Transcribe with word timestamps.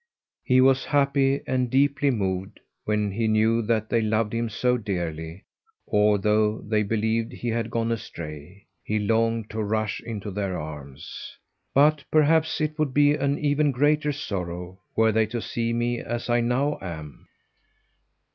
He 0.43 0.61
was 0.61 0.85
happy 0.85 1.41
and 1.45 1.69
deeply 1.69 2.09
moved 2.09 2.59
when 2.85 3.11
he 3.11 3.27
knew 3.27 3.61
that 3.61 3.87
they 3.87 4.01
loved 4.01 4.33
him 4.33 4.49
so 4.49 4.75
dearly, 4.75 5.45
although 5.87 6.59
they 6.63 6.81
believed 6.81 7.31
he 7.31 7.49
had 7.49 7.69
gone 7.69 7.91
astray. 7.91 8.65
He 8.83 8.97
longed 8.97 9.51
to 9.51 9.61
rush 9.61 9.99
into 10.01 10.31
their 10.31 10.57
arms. 10.59 11.37
"But 11.75 12.03
perhaps 12.09 12.59
it 12.59 12.79
would 12.79 12.95
be 12.95 13.13
an 13.13 13.37
even 13.37 13.69
greater 13.69 14.11
sorrow 14.11 14.79
were 14.95 15.11
they 15.11 15.27
to 15.27 15.39
see 15.39 15.71
me 15.71 15.99
as 15.99 16.31
I 16.31 16.41
now 16.41 16.79
am." 16.81 17.27